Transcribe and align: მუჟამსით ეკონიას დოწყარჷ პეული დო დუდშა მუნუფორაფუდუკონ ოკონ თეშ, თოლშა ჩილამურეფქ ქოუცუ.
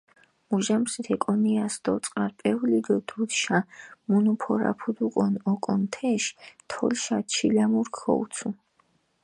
მუჟამსით 0.51 1.07
ეკონიას 1.15 1.75
დოწყარჷ 1.89 2.33
პეული 2.39 2.79
დო 2.87 2.95
დუდშა 3.09 3.57
მუნუფორაფუდუკონ 4.09 5.33
ოკონ 5.51 5.81
თეშ, 5.93 6.23
თოლშა 6.69 7.17
ჩილამურეფქ 7.33 7.93
ქოუცუ. 7.99 8.49